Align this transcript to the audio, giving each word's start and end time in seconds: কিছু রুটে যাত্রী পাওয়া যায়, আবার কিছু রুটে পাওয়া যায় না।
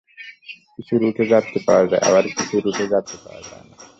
কিছু 0.75 0.93
রুটে 1.01 1.23
যাত্রী 1.31 1.57
পাওয়া 1.67 1.85
যায়, 1.91 2.03
আবার 2.09 2.23
কিছু 2.37 2.55
রুটে 2.63 2.85
পাওয়া 3.25 3.41
যায় 3.43 3.65
না। 3.69 3.75